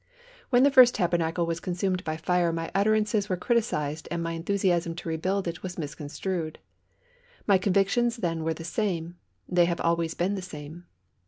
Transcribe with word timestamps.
When 0.49 0.63
the 0.63 0.71
first 0.71 0.95
Tabernacle 0.95 1.45
was 1.45 1.59
consumed 1.59 2.03
by 2.03 2.17
fire 2.17 2.51
my 2.51 2.71
utterances 2.73 3.29
were 3.29 3.37
criticised 3.37 4.07
and 4.09 4.23
my 4.23 4.31
enthusiasm 4.31 4.95
to 4.95 5.09
rebuild 5.09 5.47
it 5.47 5.61
was 5.61 5.77
misconstrued. 5.77 6.57
My 7.45 7.59
convictions 7.59 8.17
then 8.17 8.43
were 8.43 8.55
the 8.55 8.63
same, 8.63 9.17
they 9.47 9.65
have 9.65 9.79
always 9.79 10.15
been 10.15 10.33
the 10.33 10.41
same. 10.41 10.85